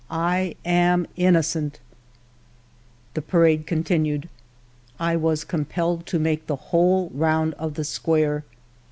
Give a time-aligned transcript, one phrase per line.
[0.09, 1.79] "I am innocent!
[2.45, 4.29] '* The parade continued.
[4.99, 8.43] I was compelled to make the whole round of the square.